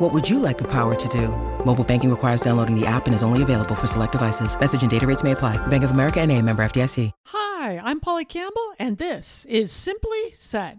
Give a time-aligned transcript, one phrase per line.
[0.00, 1.28] What would you like the power to do?
[1.64, 4.58] Mobile banking requires downloading the app and is only available for select devices.
[4.58, 5.56] Message and data rates may apply.
[5.68, 7.12] Bank of America and a member FDIC.
[7.26, 10.78] Hi, I'm Polly Campbell, and this is Simply Said.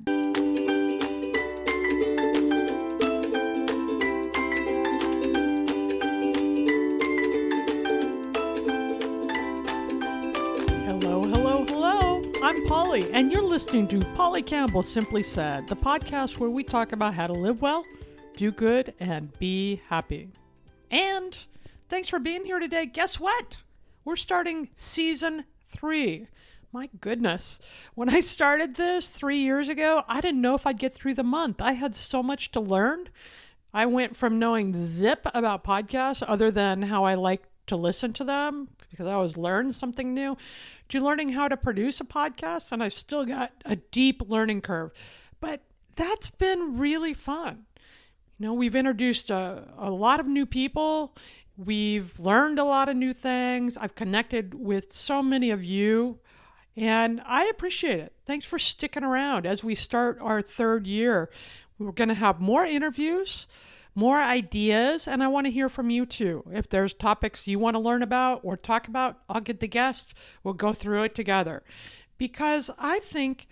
[10.89, 12.21] Hello, hello, hello.
[12.43, 16.91] I'm Polly, and you're listening to Polly Campbell Simply Said, the podcast where we talk
[16.91, 17.85] about how to live well,
[18.35, 20.29] do good, and be happy.
[20.91, 21.37] And
[21.89, 22.85] thanks for being here today.
[22.85, 23.57] Guess what?
[24.03, 26.27] We're starting season three.
[26.71, 27.59] My goodness.
[27.93, 31.23] When I started this three years ago, I didn't know if I'd get through the
[31.23, 31.61] month.
[31.61, 33.09] I had so much to learn.
[33.73, 38.23] I went from knowing zip about podcasts, other than how I like to listen to
[38.23, 40.37] them, because I always learn something new,
[40.89, 42.71] to learning how to produce a podcast.
[42.71, 44.91] And I've still got a deep learning curve.
[45.39, 45.61] But
[45.95, 47.65] that's been really fun.
[48.37, 51.15] You know, we've introduced a, a lot of new people.
[51.57, 53.77] We've learned a lot of new things.
[53.77, 56.19] I've connected with so many of you,
[56.75, 58.13] and I appreciate it.
[58.25, 61.29] Thanks for sticking around as we start our third year.
[61.79, 63.47] We're going to have more interviews,
[63.93, 66.43] more ideas, and I want to hear from you too.
[66.51, 70.13] If there's topics you want to learn about or talk about, I'll get the guests.
[70.43, 71.63] We'll go through it together.
[72.17, 73.47] Because I think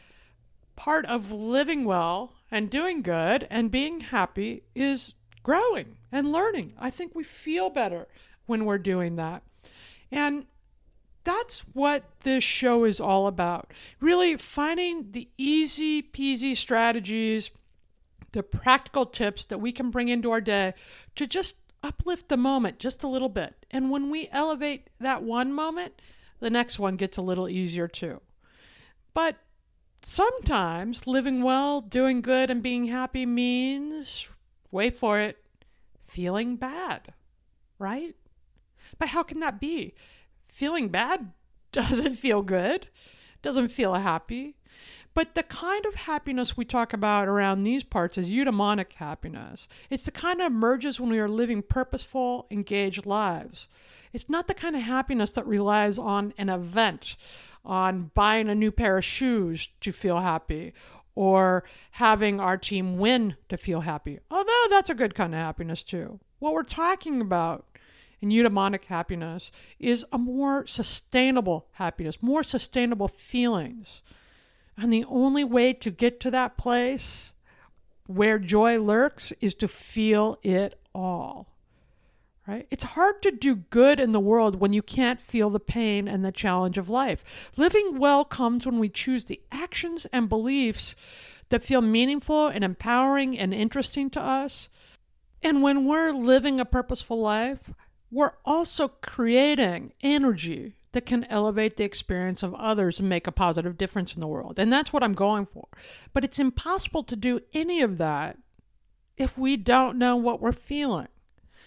[0.75, 6.71] part of living well and doing good and being happy is growing and learning.
[6.77, 8.07] I think we feel better
[8.45, 9.41] when we're doing that.
[10.11, 10.45] And
[11.23, 13.71] that's what this show is all about.
[13.99, 17.49] Really finding the easy peasy strategies,
[18.33, 20.75] the practical tips that we can bring into our day
[21.15, 23.65] to just uplift the moment just a little bit.
[23.71, 25.99] And when we elevate that one moment,
[26.39, 28.21] the next one gets a little easier too.
[29.15, 29.37] But
[30.05, 34.27] sometimes living well, doing good, and being happy means,
[34.71, 35.37] wait for it,
[36.05, 37.13] feeling bad,
[37.79, 38.15] right?
[38.97, 39.93] But how can that be?
[40.47, 41.31] Feeling bad
[41.71, 42.89] doesn't feel good,
[43.41, 44.55] doesn't feel happy.
[45.13, 49.67] But the kind of happiness we talk about around these parts is eudaimonic happiness.
[49.89, 53.67] It's the kind that emerges when we are living purposeful, engaged lives.
[54.11, 57.15] It's not the kind of happiness that relies on an event,
[57.65, 60.73] on buying a new pair of shoes to feel happy
[61.15, 64.19] or having our team win to feel happy.
[64.31, 66.19] Although that's a good kind of happiness too.
[66.39, 67.65] What we're talking about
[68.21, 74.01] in eudaimonic happiness is a more sustainable happiness, more sustainable feelings.
[74.75, 77.33] And the only way to get to that place
[78.07, 81.52] where joy lurks is to feel it all
[82.47, 82.67] right?
[82.69, 86.23] It's hard to do good in the world when you can't feel the pain and
[86.23, 87.51] the challenge of life.
[87.55, 90.95] Living well comes when we choose the actions and beliefs
[91.49, 94.69] that feel meaningful and empowering and interesting to us.
[95.41, 97.71] And when we're living a purposeful life,
[98.11, 103.77] we're also creating energy that can elevate the experience of others and make a positive
[103.77, 104.59] difference in the world.
[104.59, 105.67] And that's what I'm going for.
[106.13, 108.37] But it's impossible to do any of that
[109.17, 111.07] if we don't know what we're feeling.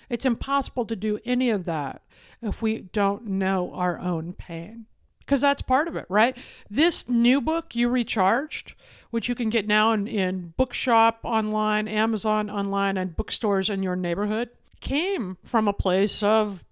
[0.08, 2.02] It's impossible to do any of that
[2.40, 4.86] if we don't know our own pain.
[5.20, 6.38] Because that's part of it, right?
[6.70, 8.74] This new book, You Recharged,
[9.10, 13.96] which you can get now in, in Bookshop online, Amazon online, and bookstores in your
[13.96, 14.50] neighborhood,
[14.80, 16.64] came from a place of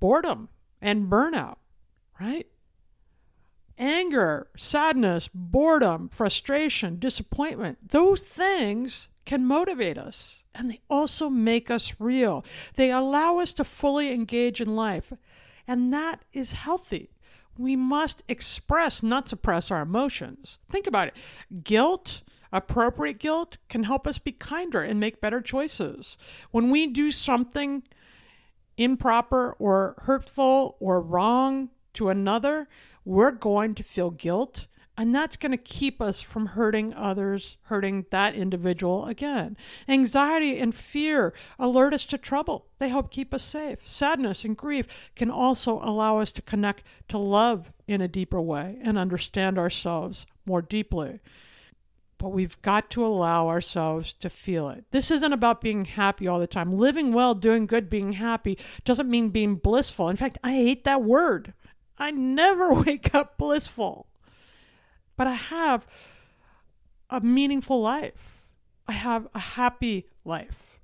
[0.00, 0.50] boredom
[0.82, 1.56] and burnout,
[2.20, 2.46] right?
[3.78, 11.94] Anger, sadness, boredom, frustration, disappointment, those things can motivate us and they also make us
[11.98, 12.44] real.
[12.76, 15.12] They allow us to fully engage in life,
[15.66, 17.10] and that is healthy.
[17.58, 20.58] We must express, not suppress our emotions.
[20.68, 21.14] Think about it.
[21.64, 22.22] Guilt,
[22.52, 26.16] appropriate guilt, can help us be kinder and make better choices.
[26.50, 27.82] When we do something
[28.76, 32.68] improper or hurtful or wrong to another,
[33.04, 38.06] we're going to feel guilt and that's going to keep us from hurting others, hurting
[38.10, 39.56] that individual again.
[39.88, 42.66] Anxiety and fear alert us to trouble.
[42.78, 43.88] They help keep us safe.
[43.88, 48.78] Sadness and grief can also allow us to connect to love in a deeper way
[48.82, 51.18] and understand ourselves more deeply.
[52.16, 54.84] But we've got to allow ourselves to feel it.
[54.92, 56.78] This isn't about being happy all the time.
[56.78, 60.08] Living well, doing good, being happy doesn't mean being blissful.
[60.08, 61.52] In fact, I hate that word.
[61.98, 64.06] I never wake up blissful
[65.16, 65.86] but I have
[67.10, 68.42] a meaningful life.
[68.86, 70.78] I have a happy life.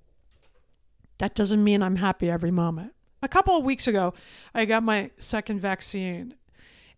[1.19, 2.95] That doesn't mean I'm happy every moment.
[3.23, 4.15] A couple of weeks ago,
[4.55, 6.35] I got my second vaccine,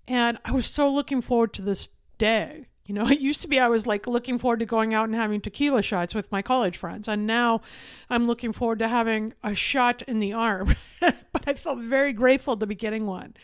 [0.07, 1.89] and I was so looking forward to this
[2.19, 2.69] day.
[2.87, 5.15] You know, it used to be I was like looking forward to going out and
[5.15, 7.63] having tequila shots with my college friends, and now
[8.09, 10.77] I'm looking forward to having a shot in the arm.
[11.01, 13.35] but I felt very grateful to be getting one.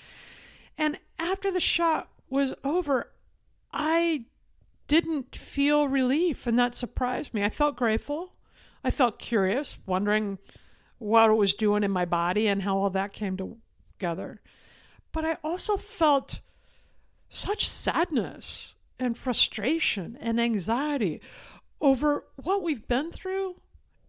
[0.77, 3.11] And after the shot was over,
[3.73, 4.25] I
[4.87, 7.45] didn't feel relief, and that surprised me.
[7.45, 8.35] I felt grateful.
[8.83, 10.39] I felt curious, wondering
[10.99, 14.41] what it was doing in my body and how all that came together.
[15.13, 16.41] But I also felt
[17.29, 21.21] such sadness and frustration and anxiety
[21.81, 23.61] over what we've been through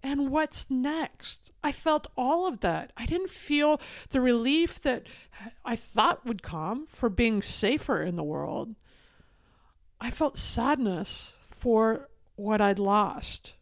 [0.01, 1.51] and what's next.
[1.63, 2.93] I felt all of that.
[2.95, 5.03] I didn't feel the relief that
[5.65, 8.75] I thought would come for being safer in the world.
[10.01, 13.53] I felt sadness for what I'd lost.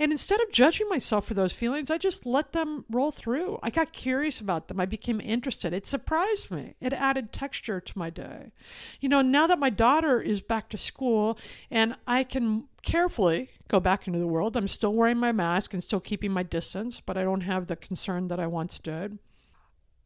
[0.00, 3.58] And instead of judging myself for those feelings, I just let them roll through.
[3.64, 4.78] I got curious about them.
[4.78, 5.72] I became interested.
[5.72, 6.74] It surprised me.
[6.80, 8.52] It added texture to my day.
[9.00, 11.36] You know, now that my daughter is back to school
[11.68, 15.82] and I can carefully go back into the world, I'm still wearing my mask and
[15.82, 19.18] still keeping my distance, but I don't have the concern that I once did.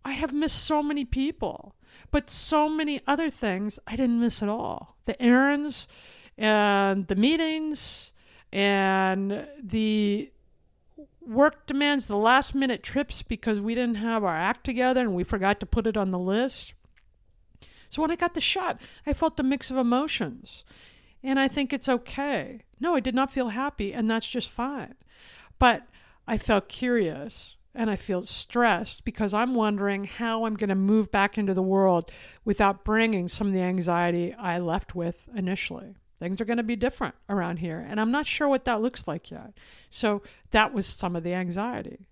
[0.04, 1.75] I have missed so many people,
[2.10, 4.96] but so many other things I didn't miss at all.
[5.04, 5.87] The errands
[6.37, 8.12] and the meetings
[8.52, 10.31] and the
[11.20, 15.25] work demands, the last minute trips because we didn't have our act together and we
[15.25, 16.75] forgot to put it on the list.
[17.90, 20.64] So when I got the shot, I felt the mix of emotions.
[21.22, 22.62] And I think it's okay.
[22.81, 24.94] No, I did not feel happy, and that's just fine.
[25.58, 25.87] But
[26.26, 31.10] I felt curious and I feel stressed because I'm wondering how I'm going to move
[31.10, 32.10] back into the world
[32.44, 35.96] without bringing some of the anxiety I left with initially.
[36.19, 39.08] Things are going to be different around here, and I'm not sure what that looks
[39.08, 39.54] like yet.
[39.90, 40.22] So
[40.52, 42.06] that was some of the anxiety.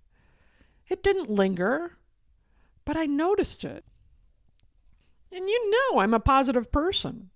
[0.89, 1.93] It didn't linger,
[2.85, 3.85] but I noticed it.
[5.31, 7.31] And you know I'm a positive person.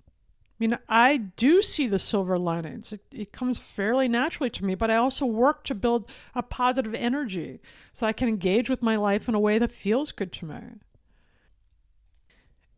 [0.65, 2.91] I mean, I do see the silver linings.
[2.91, 6.95] It, it comes fairly naturally to me, but I also work to build a positive
[6.95, 7.61] energy
[7.93, 10.61] so I can engage with my life in a way that feels good to me.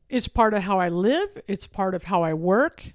[0.08, 2.92] It's part of how I live, it's part of how I work,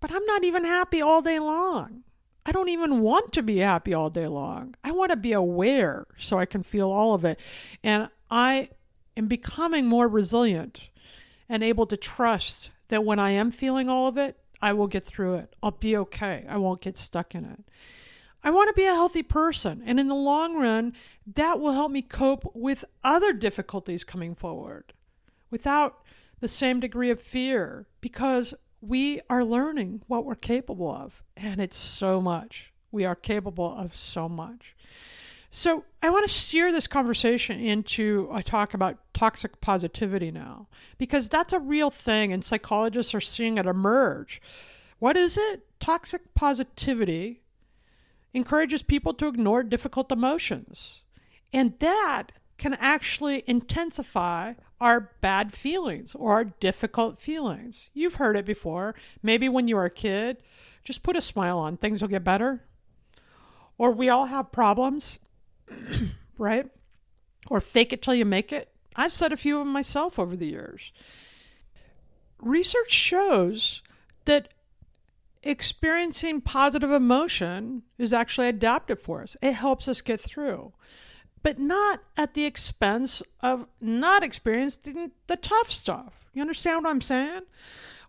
[0.00, 2.02] but I'm not even happy all day long.
[2.44, 4.74] I don't even want to be happy all day long.
[4.84, 7.40] I want to be aware so I can feel all of it.
[7.82, 8.68] And I
[9.16, 10.90] am becoming more resilient
[11.48, 15.04] and able to trust that when I am feeling all of it, I will get
[15.04, 15.54] through it.
[15.62, 16.44] I'll be okay.
[16.48, 17.64] I won't get stuck in it.
[18.42, 19.82] I want to be a healthy person.
[19.84, 20.92] And in the long run,
[21.34, 24.92] that will help me cope with other difficulties coming forward
[25.50, 26.02] without
[26.40, 31.22] the same degree of fear because we are learning what we're capable of.
[31.36, 32.72] And it's so much.
[32.92, 34.76] We are capable of so much.
[35.58, 41.30] So I want to steer this conversation into a talk about toxic positivity now, because
[41.30, 44.42] that's a real thing, and psychologists are seeing it emerge.
[44.98, 45.66] What is it?
[45.80, 47.40] Toxic positivity
[48.34, 51.04] encourages people to ignore difficult emotions,
[51.54, 57.88] and that can actually intensify our bad feelings or our difficult feelings.
[57.94, 58.94] You've heard it before.
[59.22, 60.36] Maybe when you were a kid,
[60.84, 62.62] just put a smile on, things will get better.
[63.78, 65.18] Or we all have problems
[66.38, 66.68] right?
[67.48, 68.68] Or fake it till you make it.
[68.94, 70.92] I've said a few of them myself over the years.
[72.38, 73.82] Research shows
[74.24, 74.48] that
[75.42, 79.36] experiencing positive emotion is actually adaptive for us.
[79.40, 80.72] It helps us get through,
[81.42, 86.26] but not at the expense of not experiencing the tough stuff.
[86.34, 87.42] You understand what I'm saying?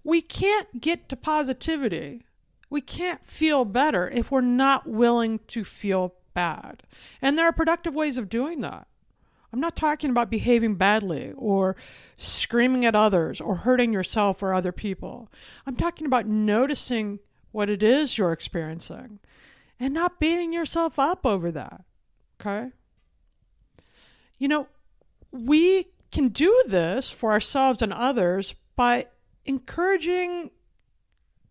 [0.04, 2.26] We can't get to positivity.
[2.70, 6.84] We can't feel better if we're not willing to feel bad.
[7.20, 8.88] And there are productive ways of doing that.
[9.52, 11.76] I'm not talking about behaving badly or
[12.16, 15.32] screaming at others or hurting yourself or other people.
[15.66, 17.18] I'm talking about noticing
[17.52, 19.18] what it is you're experiencing
[19.80, 21.82] and not beating yourself up over that.
[22.40, 22.70] Okay?
[24.38, 24.68] You know,
[25.32, 29.08] we can do this for ourselves and others by
[29.44, 30.52] encouraging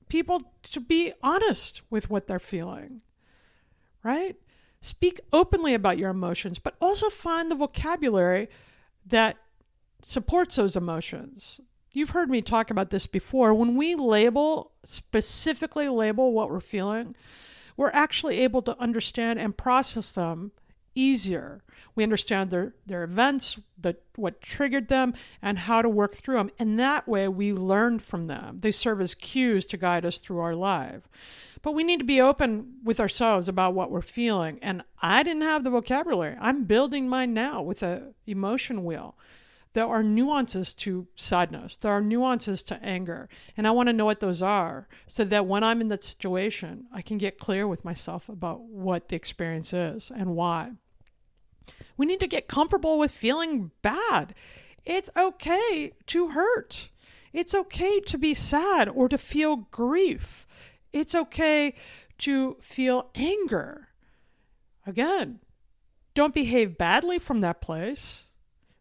[0.08, 3.00] people to be honest with what they're feeling,
[4.04, 4.36] right?
[4.86, 8.48] Speak openly about your emotions, but also find the vocabulary
[9.04, 9.36] that
[10.04, 11.60] supports those emotions.
[11.90, 13.52] You've heard me talk about this before.
[13.52, 17.16] When we label, specifically label what we're feeling,
[17.76, 20.52] we're actually able to understand and process them
[20.94, 21.64] easier.
[21.96, 26.50] We understand their, their events, the, what triggered them, and how to work through them.
[26.60, 28.60] And that way we learn from them.
[28.60, 31.08] They serve as cues to guide us through our life.
[31.62, 34.58] But we need to be open with ourselves about what we're feeling.
[34.62, 36.36] And I didn't have the vocabulary.
[36.40, 39.16] I'm building mine now with a emotion wheel
[39.76, 41.76] there are nuances to sadness.
[41.76, 43.28] There are nuances to anger.
[43.58, 46.86] And I want to know what those are so that when I'm in that situation,
[46.94, 50.70] I can get clear with myself about what the experience is and why.
[51.98, 54.34] We need to get comfortable with feeling bad.
[54.86, 56.88] It's okay to hurt.
[57.34, 60.46] It's okay to be sad or to feel grief.
[60.96, 61.74] It's okay
[62.18, 63.88] to feel anger.
[64.86, 65.40] Again,
[66.14, 68.24] don't behave badly from that place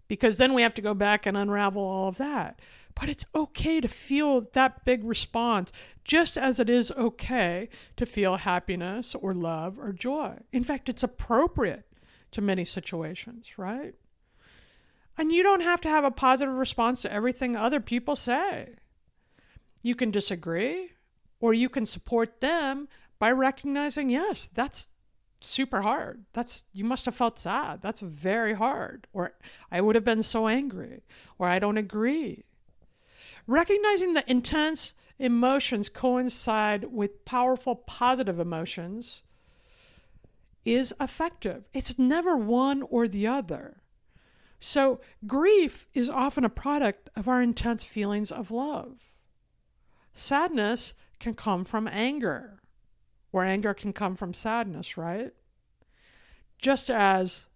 [0.07, 2.59] because then we have to go back and unravel all of that.
[2.97, 5.73] But it's okay to feel that big response,
[6.05, 7.67] just as it is okay
[7.97, 10.37] to feel happiness or love or joy.
[10.53, 11.83] In fact, it's appropriate
[12.31, 13.95] to many situations, right?
[15.17, 18.75] And you don't have to have a positive response to everything other people say.
[19.81, 20.91] You can disagree,
[21.39, 22.87] or you can support them
[23.19, 24.89] by recognizing, yes, that's
[25.39, 26.25] super hard.
[26.33, 27.81] That's you must have felt sad.
[27.81, 29.07] That's very hard.
[29.13, 29.33] Or
[29.71, 31.03] I would have been so angry.
[31.37, 32.43] Or I don't agree.
[33.47, 39.23] Recognizing that intense emotions coincide with powerful positive emotions
[40.65, 41.65] is effective.
[41.73, 43.81] It's never one or the other.
[44.59, 49.13] So, grief is often a product of our intense feelings of love.
[50.13, 52.59] Sadness can come from anger
[53.35, 55.33] where anger can come from sadness, right?
[56.57, 57.49] Just as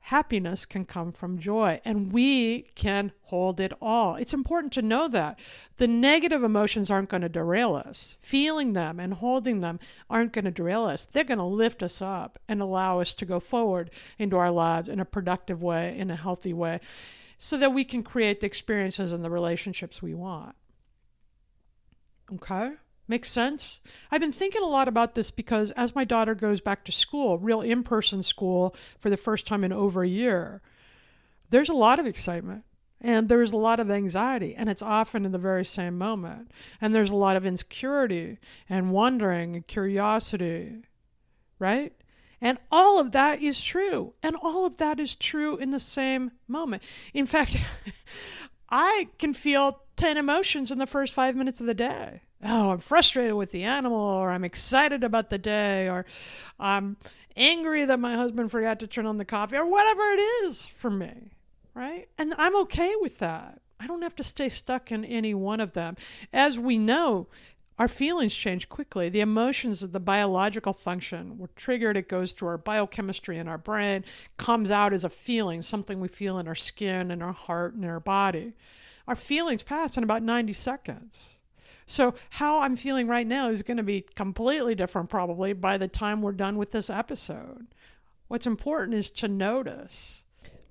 [0.00, 4.16] happiness can come from joy, and we can hold it all.
[4.16, 5.38] It's important to know that.
[5.76, 8.16] The negative emotions aren't going to derail us.
[8.18, 9.78] Feeling them and holding them
[10.10, 11.04] aren't going to derail us.
[11.04, 14.88] They're going to lift us up and allow us to go forward into our lives
[14.88, 16.80] in a productive way, in a healthy way,
[17.38, 20.56] so that we can create the experiences and the relationships we want.
[22.34, 22.72] Okay?
[23.08, 23.80] Makes sense?
[24.10, 27.38] I've been thinking a lot about this because as my daughter goes back to school,
[27.38, 30.60] real in person school for the first time in over a year,
[31.50, 32.64] there's a lot of excitement
[33.00, 36.50] and there's a lot of anxiety, and it's often in the very same moment.
[36.80, 40.78] And there's a lot of insecurity and wondering and curiosity,
[41.58, 41.92] right?
[42.40, 44.14] And all of that is true.
[44.22, 46.82] And all of that is true in the same moment.
[47.14, 47.56] In fact,
[48.68, 52.78] I can feel 10 emotions in the first five minutes of the day oh, I'm
[52.78, 56.06] frustrated with the animal, or I'm excited about the day, or
[56.58, 56.96] I'm
[57.36, 60.90] angry that my husband forgot to turn on the coffee, or whatever it is for
[60.90, 61.32] me,
[61.74, 62.08] right?
[62.18, 63.60] And I'm okay with that.
[63.78, 65.96] I don't have to stay stuck in any one of them.
[66.32, 67.28] As we know,
[67.78, 69.08] our feelings change quickly.
[69.08, 71.96] The emotions of the biological function were triggered.
[71.96, 74.04] It goes through our biochemistry in our brain,
[74.38, 77.84] comes out as a feeling, something we feel in our skin, in our heart, and
[77.84, 78.54] in our body.
[79.06, 81.36] Our feelings pass in about 90 seconds.
[81.88, 85.86] So, how I'm feeling right now is going to be completely different probably by the
[85.86, 87.68] time we're done with this episode.
[88.26, 90.24] What's important is to notice.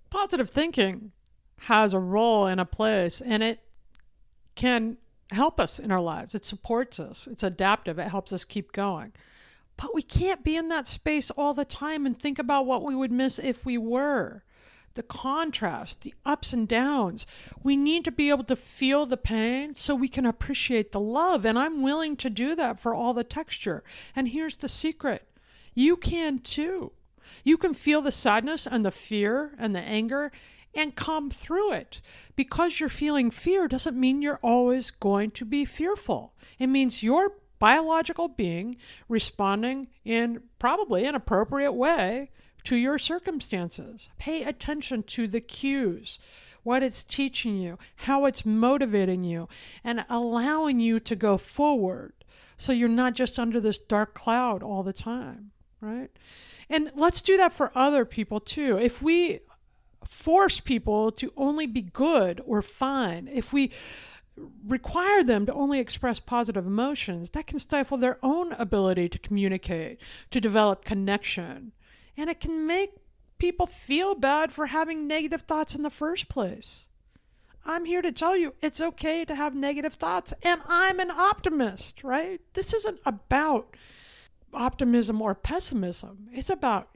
[0.10, 1.12] Positive thinking
[1.60, 3.62] has a role and a place, and it
[4.56, 4.98] can
[5.32, 6.36] help us in our lives.
[6.36, 9.14] It supports us, it's adaptive, it helps us keep going.
[9.78, 12.96] But we can't be in that space all the time and think about what we
[12.96, 14.44] would miss if we were
[14.96, 17.28] the contrast, the ups and downs.
[17.62, 21.46] We need to be able to feel the pain so we can appreciate the love.
[21.46, 23.84] And I'm willing to do that for all the texture.
[24.16, 25.28] And here's the secret
[25.74, 26.94] you can too.
[27.44, 30.32] You can feel the sadness and the fear and the anger
[30.76, 32.02] and come through it.
[32.36, 36.34] Because you're feeling fear doesn't mean you're always going to be fearful.
[36.60, 38.78] It means you're biological being
[39.08, 42.30] responding in probably an appropriate way
[42.66, 44.10] to your circumstances.
[44.18, 46.20] Pay attention to the cues,
[46.64, 49.48] what it's teaching you, how it's motivating you,
[49.84, 52.14] and allowing you to go forward
[52.58, 55.52] so you're not just under this dark cloud all the time,
[55.82, 56.10] right?
[56.70, 58.78] And let's do that for other people too.
[58.78, 59.42] If we
[60.08, 63.72] force people to only be good or fine, if we
[64.66, 70.00] require them to only express positive emotions, that can stifle their own ability to communicate,
[70.32, 71.72] to develop connection,
[72.18, 72.92] and it can make
[73.38, 76.88] people feel bad for having negative thoughts in the first place.
[77.66, 82.04] I'm here to tell you it's okay to have negative thoughts, and I'm an optimist,
[82.04, 82.40] right?
[82.54, 83.76] This isn't about
[84.54, 86.95] optimism or pessimism, it's about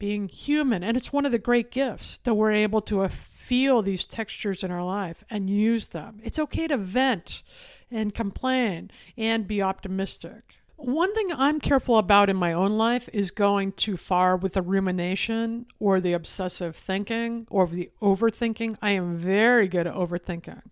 [0.00, 0.82] being human.
[0.82, 4.64] And it's one of the great gifts that we're able to uh, feel these textures
[4.64, 6.18] in our life and use them.
[6.24, 7.44] It's okay to vent
[7.92, 10.56] and complain and be optimistic.
[10.76, 14.62] One thing I'm careful about in my own life is going too far with the
[14.62, 18.76] rumination or the obsessive thinking or the overthinking.
[18.80, 20.62] I am very good at overthinking.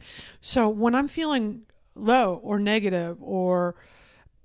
[0.41, 3.75] So when I'm feeling low or negative or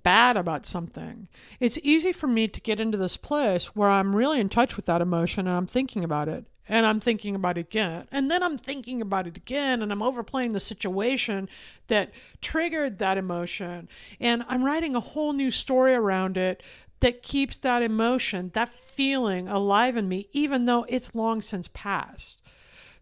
[0.04, 1.26] bad about something,
[1.58, 4.86] it's easy for me to get into this place where I'm really in touch with
[4.86, 8.06] that emotion and I'm thinking about it and I'm thinking about it again.
[8.10, 11.48] And then I'm thinking about it again, and I'm overplaying the situation
[11.88, 13.88] that triggered that emotion.
[14.20, 16.62] And I'm writing a whole new story around it
[17.00, 22.40] that keeps that emotion, that feeling alive in me, even though it's long since passed.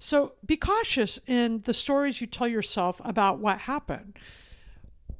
[0.00, 4.18] So be cautious in the stories you tell yourself about what happened.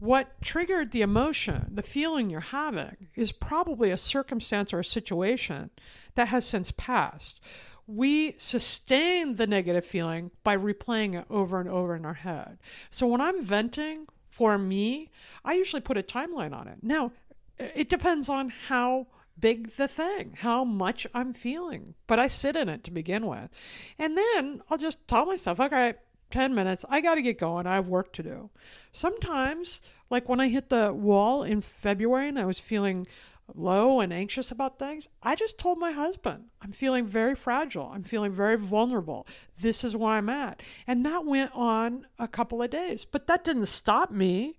[0.03, 5.71] What triggered the emotion, the feeling you're having, is probably a circumstance or a situation
[6.17, 7.39] that has since passed
[7.87, 12.59] we sustain the negative feeling by replaying it over and over in our head.
[12.91, 15.11] So when I'm venting for me,
[15.45, 16.79] I usually put a timeline on it.
[16.83, 17.13] Now,
[17.59, 22.69] it depends on how big the thing, how much I'm feeling, but I sit in
[22.69, 23.51] it to begin with.
[23.99, 25.95] And then I'll just tell myself, okay,
[26.33, 27.67] 10 minutes, I got to get going.
[27.67, 28.51] I have work to do.
[28.93, 33.07] Sometimes, like when I hit the wall in February and I was feeling
[33.55, 37.91] low and anxious about things, I just told my husband, I'm feeling very fragile.
[37.93, 39.27] I'm feeling very vulnerable.
[39.61, 40.63] This is where I'm at.
[40.87, 43.05] And that went on a couple of days.
[43.05, 44.59] But that didn't stop me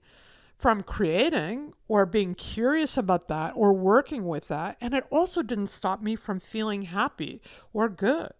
[0.58, 4.77] from creating or being curious about that or working with that.
[4.80, 7.42] And it also didn't stop me from feeling happy
[7.74, 8.32] or good.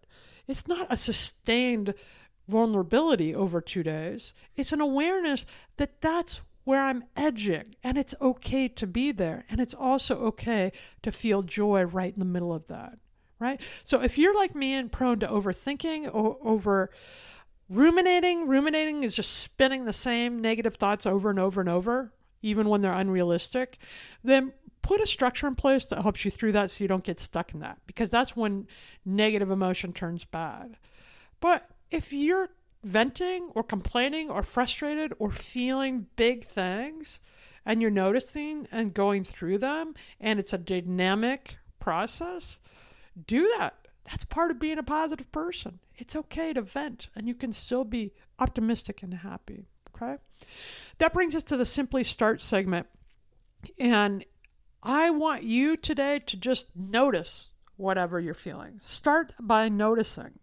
[0.47, 1.93] It's not a sustained
[2.47, 5.45] vulnerability over two days, it's an awareness
[5.77, 10.71] that that's where I'm edging, and it's okay to be there, and it's also okay
[11.01, 12.97] to feel joy right in the middle of that,
[13.38, 13.60] right?
[13.84, 16.89] So if you're like me and prone to overthinking or over
[17.69, 22.69] ruminating, ruminating is just spinning the same negative thoughts over and over and over, even
[22.69, 23.77] when they're unrealistic,
[24.23, 27.19] then put a structure in place that helps you through that so you don't get
[27.19, 28.67] stuck in that because that's when
[29.06, 30.77] negative emotion turns bad.
[31.39, 32.49] But if you're
[32.84, 37.19] venting or complaining or frustrated or feeling big things
[37.65, 42.60] and you're noticing and going through them and it's a dynamic process,
[43.27, 43.88] do that.
[44.06, 45.79] That's part of being a positive person.
[45.95, 49.67] It's okay to vent and you can still be optimistic and happy.
[49.95, 50.17] Okay?
[50.97, 52.88] That brings us to the Simply Start segment.
[53.77, 54.25] And
[54.82, 58.82] I want you today to just notice whatever you're feeling.
[58.84, 60.39] Start by noticing.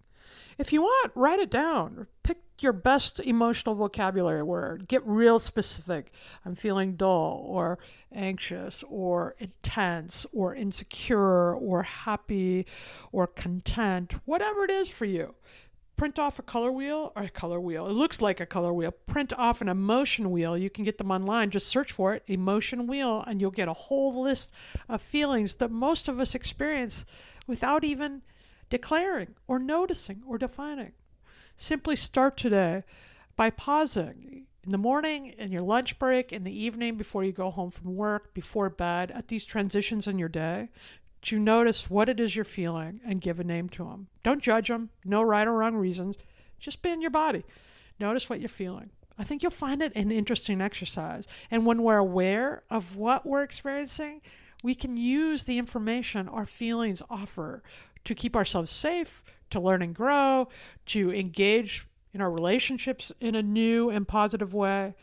[0.60, 2.06] If you want, write it down.
[2.22, 4.88] Pick your best emotional vocabulary word.
[4.88, 6.12] Get real specific.
[6.44, 7.78] I'm feeling dull or
[8.12, 12.66] anxious or intense or insecure or happy
[13.10, 15.34] or content, whatever it is for you.
[15.96, 17.86] Print off a color wheel or a color wheel.
[17.86, 18.90] It looks like a color wheel.
[18.90, 20.58] Print off an emotion wheel.
[20.58, 21.48] You can get them online.
[21.48, 24.52] Just search for it, emotion wheel, and you'll get a whole list
[24.90, 27.06] of feelings that most of us experience
[27.46, 28.20] without even
[28.70, 30.92] declaring or noticing or defining.
[31.56, 32.84] Simply start today
[33.36, 37.50] by pausing in the morning, in your lunch break, in the evening, before you go
[37.50, 40.68] home from work, before bed, at these transitions in your day,
[41.22, 44.08] to notice what it is you're feeling and give a name to them.
[44.22, 46.16] Don't judge them, no right or wrong reasons.
[46.58, 47.44] Just be in your body.
[47.98, 48.90] Notice what you're feeling.
[49.18, 51.26] I think you'll find it an interesting exercise.
[51.50, 54.22] And when we're aware of what we're experiencing,
[54.62, 57.62] we can use the information our feelings offer
[58.04, 60.48] to keep ourselves safe, to learn and grow,
[60.86, 64.94] to engage in our relationships in a new and positive way.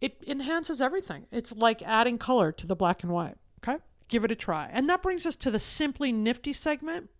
[0.00, 1.26] It enhances everything.
[1.32, 3.36] It's like adding color to the black and white.
[3.62, 3.82] Okay?
[4.08, 4.70] Give it a try.
[4.72, 7.10] And that brings us to the Simply Nifty segment.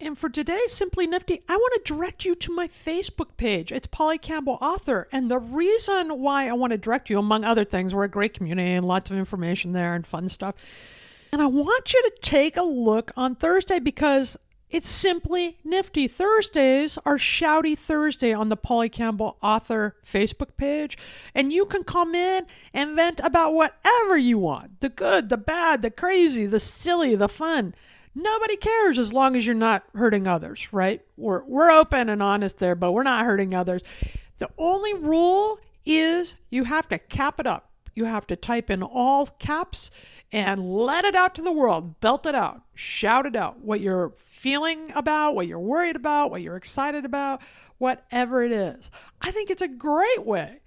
[0.00, 3.72] And for today, Simply Nifty, I want to direct you to my Facebook page.
[3.72, 5.08] It's Polly Campbell Author.
[5.10, 8.32] And the reason why I want to direct you, among other things, we're a great
[8.32, 10.54] community and lots of information there and fun stuff
[11.32, 14.36] and I want you to take a look on Thursday because
[14.70, 16.06] it's simply nifty.
[16.06, 20.98] Thursdays are Shouty Thursday on the Polly Campbell author Facebook page,
[21.34, 25.80] and you can come in and vent about whatever you want the good, the bad,
[25.82, 27.74] the crazy, the silly, the fun.
[28.14, 31.00] Nobody cares as long as you're not hurting others, right?
[31.16, 33.82] We're, we're open and honest there, but we're not hurting others.
[34.38, 38.82] The only rule is you have to cap it up You have to type in
[38.82, 39.90] all caps
[40.32, 42.00] and let it out to the world.
[42.00, 42.62] Belt it out.
[42.74, 43.60] Shout it out.
[43.60, 47.42] What you're feeling about, what you're worried about, what you're excited about,
[47.78, 48.90] whatever it is.
[49.20, 50.60] I think it's a great way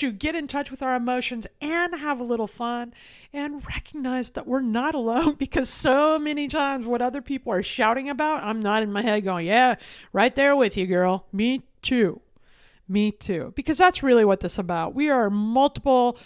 [0.00, 2.94] to get in touch with our emotions and have a little fun
[3.34, 8.08] and recognize that we're not alone because so many times what other people are shouting
[8.08, 9.74] about, I'm not in my head going, yeah,
[10.12, 11.26] right there with you, girl.
[11.32, 12.20] Me too.
[12.88, 13.52] Me too.
[13.54, 14.94] Because that's really what this is about.
[14.94, 16.18] We are multiple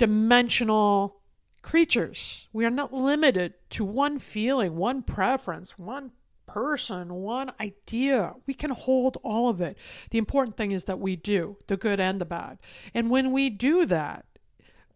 [0.00, 1.20] dimensional
[1.60, 2.48] creatures.
[2.54, 6.12] We are not limited to one feeling, one preference, one
[6.46, 8.32] person, one idea.
[8.46, 9.76] We can hold all of it.
[10.10, 12.60] The important thing is that we do the good and the bad.
[12.94, 14.24] And when we do that,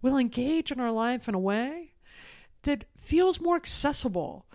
[0.01, 1.93] we'll engage in our life in a way
[2.63, 4.47] that feels more accessible,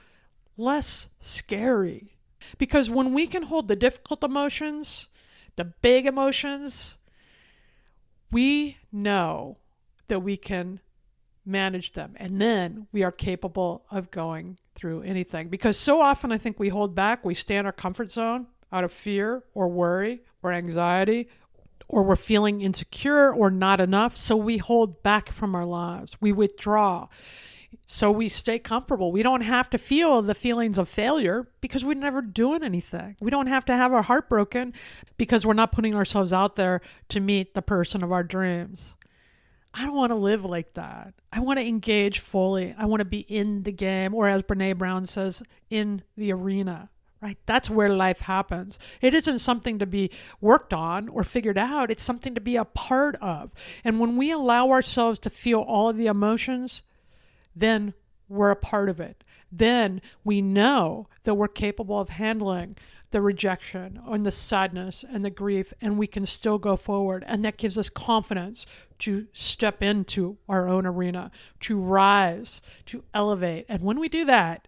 [0.57, 2.15] less scary.
[2.57, 5.09] Because when we can hold the difficult emotions,
[5.57, 6.97] the big emotions,
[8.31, 9.59] we know
[10.09, 10.79] that we can
[11.45, 12.13] manage them.
[12.17, 15.49] And then we are capable of going through anything.
[15.49, 18.83] Because so often I think we hold back, we stay in our comfort zone out
[18.83, 21.27] of fear or worry or anxiety,
[21.87, 24.15] or we're feeling insecure or not enough.
[24.15, 27.07] So we hold back from our lives, we withdraw.
[27.85, 29.11] So we stay comfortable.
[29.11, 33.15] We don't have to feel the feelings of failure because we're never doing anything.
[33.19, 34.73] We don't have to have our heart broken
[35.17, 38.95] because we're not putting ourselves out there to meet the person of our dreams.
[39.73, 41.13] I don't want to live like that.
[41.31, 42.73] I want to engage fully.
[42.77, 46.89] I want to be in the game, or as Brene Brown says, in the arena,
[47.21, 47.37] right?
[47.45, 48.79] That's where life happens.
[49.01, 52.65] It isn't something to be worked on or figured out, it's something to be a
[52.65, 53.51] part of.
[53.83, 56.81] And when we allow ourselves to feel all of the emotions,
[57.55, 57.93] then
[58.27, 59.23] we're a part of it.
[59.51, 62.77] Then we know that we're capable of handling
[63.11, 67.23] the rejection and the sadness and the grief, and we can still go forward.
[67.27, 68.65] And that gives us confidence
[68.99, 73.65] to step into our own arena, to rise, to elevate.
[73.69, 74.67] And when we do that,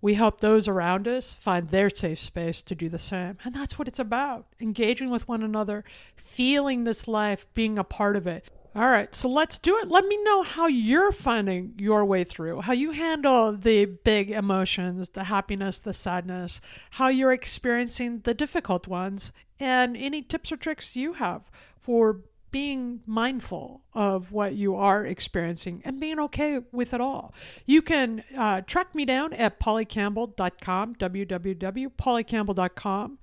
[0.00, 3.38] we help those around us find their safe space to do the same.
[3.44, 5.84] And that's what it's about engaging with one another,
[6.16, 8.50] feeling this life, being a part of it.
[8.74, 9.88] All right, so let's do it.
[9.88, 15.10] Let me know how you're finding your way through, how you handle the big emotions,
[15.10, 19.30] the happiness, the sadness, how you're experiencing the difficult ones,
[19.60, 25.82] and any tips or tricks you have for being mindful of what you are experiencing
[25.84, 27.34] and being okay with it all.
[27.66, 33.18] You can uh, track me down at pollycampbell.com, www.pollycampbell.com,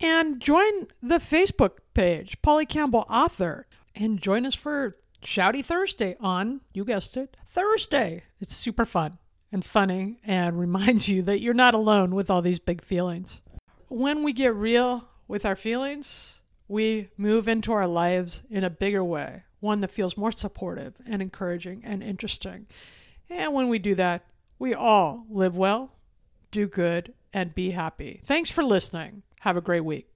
[0.00, 3.66] and join the Facebook page, Polly Campbell Author
[3.96, 8.22] and join us for Shouty Thursday on, you guessed it, Thursday.
[8.40, 9.18] It's super fun
[9.50, 13.40] and funny and reminds you that you're not alone with all these big feelings.
[13.88, 19.02] When we get real with our feelings, we move into our lives in a bigger
[19.02, 22.66] way, one that feels more supportive and encouraging and interesting.
[23.30, 24.24] And when we do that,
[24.58, 25.92] we all live well,
[26.50, 28.20] do good, and be happy.
[28.24, 29.22] Thanks for listening.
[29.40, 30.15] Have a great week.